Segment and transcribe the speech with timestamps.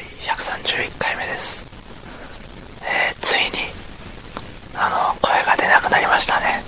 [0.00, 1.66] 第131回目です。
[2.82, 3.58] えー、ついに
[4.74, 6.62] あの声が出なくなりましたね。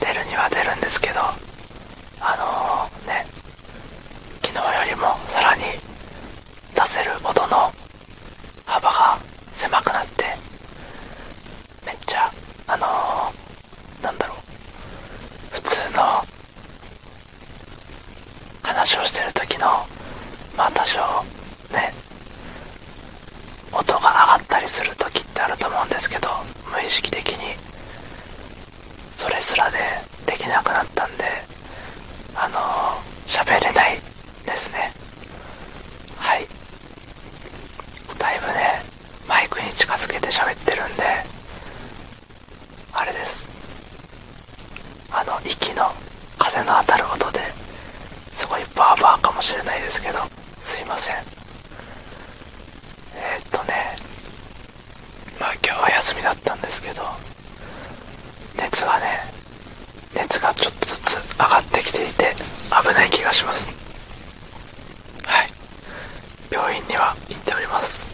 [0.00, 3.26] 出るには出るんですけどあのー、ね
[4.44, 5.62] 昨日よりもさらに
[6.74, 7.72] 出せる音の
[8.66, 9.18] 幅が
[9.54, 10.24] 狭くなって
[11.86, 12.30] めっちゃ
[12.66, 14.38] あのー、なんだろう
[15.54, 16.02] 普通の
[18.62, 19.66] 話をしてる時の
[20.56, 21.00] まあ多少
[21.72, 21.92] ね
[23.72, 26.28] 音が上がったりする時ってあると思うんですけど
[26.72, 27.54] 無意識的に
[29.12, 29.78] それすらで
[30.26, 31.24] できなくなったんで
[32.34, 32.58] あの
[33.26, 33.96] 喋れない
[34.44, 34.92] ですね。
[36.18, 36.46] はい。
[38.18, 38.82] だいぶね
[39.28, 41.02] マイクに近づけて喋ってるんで
[42.92, 43.46] あれです。
[45.10, 45.84] あの息の
[46.38, 47.40] 風の当たる音で
[48.32, 50.18] すごいバーバーかもしれないですけど
[50.60, 51.16] すいません
[53.14, 53.96] えー、っとね
[55.40, 57.02] まあ今日は休みだったんですけど
[58.58, 59.06] 熱がね
[60.14, 62.34] 熱がちょっとずつ上がってきていて
[62.70, 63.74] 危ない気がします。
[65.24, 65.48] はい。
[66.50, 68.06] 病院には行っております。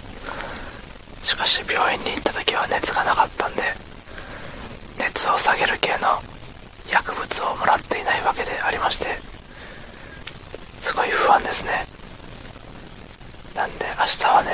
[1.22, 3.62] しかし病院に行った時は熱がなかったんで
[4.98, 6.20] 熱を下げる系の
[6.90, 9.06] 薬物をもらっていないわけでありまして
[10.80, 11.84] すごい不安ですね。
[13.54, 14.50] なんで明日はね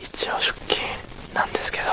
[0.00, 0.78] 一応出勤
[1.34, 1.84] なんですけど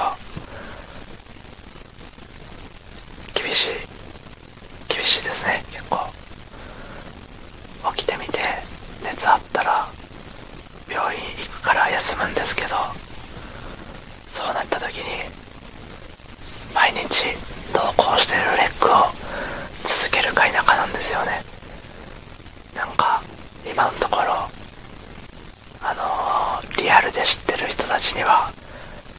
[3.34, 3.96] 厳しい
[4.88, 5.98] 厳しいですね結構
[7.96, 8.40] 起きてみて
[9.04, 9.88] 熱あったら
[10.90, 12.76] 病院行くから休むんですけど
[14.28, 15.04] そうなった時に
[16.74, 17.36] 毎日
[17.74, 19.06] 同行してるレッグを
[19.86, 21.46] 続けるか否かなんですよね。
[22.74, 23.22] なんか
[23.70, 24.34] 今のところ
[25.86, 28.50] あのー、リアルで知ってる人たちには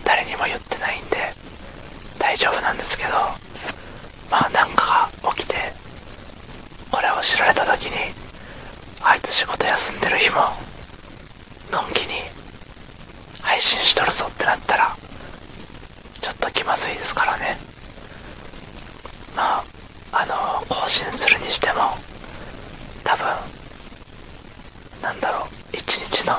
[0.04, 1.16] 誰にも言ってないんで
[2.18, 3.10] 大丈夫なんですけど
[4.28, 5.54] まあなんかが起きて
[6.90, 7.94] これを知られた時に
[9.02, 10.36] あいつ仕事休んでる日も
[11.70, 12.26] のんきに
[13.40, 14.96] 配信しとるぞってなったら
[16.20, 17.75] ちょっと気まずいですからね。
[19.36, 19.64] まあ
[20.12, 20.34] あの、
[20.68, 21.74] 更新するにしても
[23.04, 23.26] 多分
[25.02, 26.34] なんだろう一日の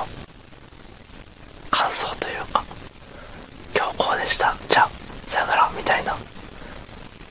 [1.69, 2.63] 感想というか
[3.75, 4.55] 今日こうでした。
[4.67, 4.89] じゃあ
[5.27, 6.15] さよならみたいな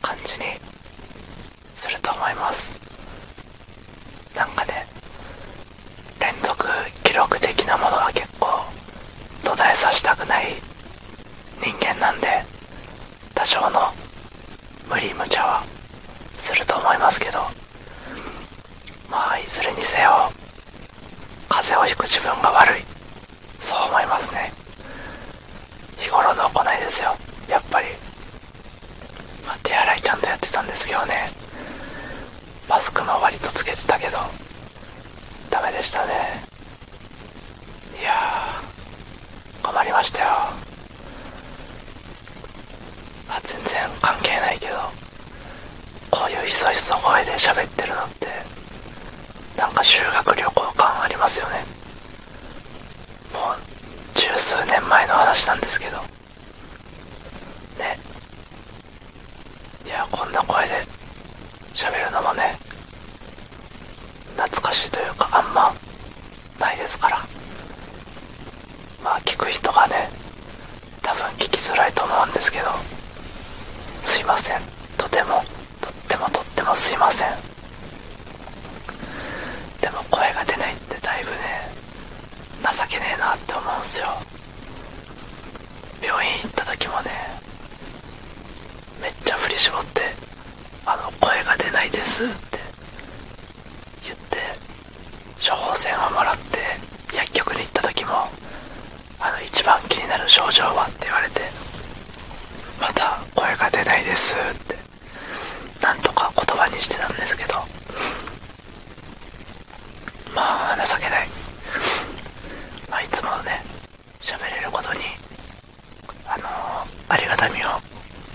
[0.03, 0.45] 感じに
[1.75, 2.73] すると思います
[4.37, 4.87] なんかね
[6.21, 6.67] 連続
[7.05, 8.47] 記録的なものは結構
[9.45, 10.47] 途絶えさせたくない
[11.63, 12.27] 人間なんで
[13.35, 13.91] 多少の
[14.89, 15.63] 無理無茶は
[16.37, 17.39] すると思いますけど
[19.11, 19.17] ま
[19.97, 20.31] あいずれにせよ
[21.49, 22.83] 風邪をひく自分が悪い。
[23.59, 24.53] そう思いますね。
[25.99, 27.17] 日頃の行いですよ。
[27.49, 27.87] やっぱり、
[29.47, 31.15] まあ、手洗いちゃんとやってたんですけどね。
[32.69, 34.19] マスクも割とつけてたけど。
[35.51, 36.13] ダメでしたね。
[38.01, 38.13] いや
[39.63, 40.29] 困りましたよ。
[43.29, 44.77] あ全然関係ないけど。
[46.11, 48.27] こういうひそひそ声で喋ってるのって。
[49.87, 51.65] 修学旅行感ありますよね。
[53.33, 55.97] もう十数年前の話なんですけど。
[57.79, 57.97] ね。
[59.85, 60.73] いやこんな声で
[61.73, 62.59] 喋るのもね
[64.37, 65.73] 懐かしいというかあんま
[66.59, 67.19] ないですから。
[69.05, 70.11] まあ聞く人がね
[71.01, 72.67] 多分聞きづらいと思うんですけど。
[74.03, 74.61] すいません。
[74.99, 75.43] とても
[75.81, 77.29] とってもとってもすいません
[79.81, 81.37] でも声が出ないってだいぶね
[82.61, 84.07] 情けねえなって思うんすよ
[86.03, 87.11] 病院行った時もね
[89.01, 90.01] めっちゃ振り絞って
[90.87, 92.59] 「あの声が出ないです」って
[94.05, 94.39] 言って
[95.39, 96.59] 処方箋をもらって
[97.15, 98.13] 薬局に行った時も
[99.21, 101.43] 「あの一番気になる症状は?」って言われて
[102.81, 104.79] 「また声が出ないです」って
[105.83, 107.55] なんとか言葉にしてたんですけど
[110.35, 111.29] まあ情けない
[112.89, 113.63] まあいつもね
[114.23, 115.01] 喋れることに
[116.25, 117.69] あのー、ありがたみを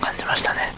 [0.00, 0.72] 感じましたね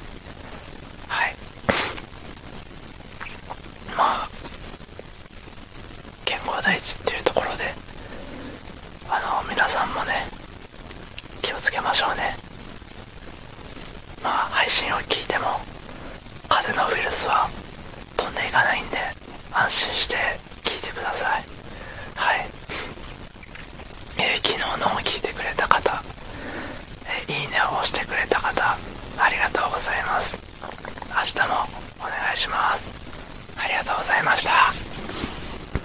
[11.74, 12.36] けましょうね。
[14.22, 15.58] まあ配信を聞いても
[16.48, 17.50] 風邪のウイルスは
[18.16, 18.98] 飛んでいかないんで
[19.50, 20.14] 安心して
[20.62, 21.42] 聞いてください。
[22.14, 22.46] はい。
[24.18, 26.00] えー、昨日のを聞いてくれた方、
[27.10, 28.78] えー、いいねを押してくれた方
[29.18, 30.38] ありがとうございます。
[31.10, 31.54] 明日も
[31.98, 32.92] お願いします。
[33.58, 34.63] ありがとうございました。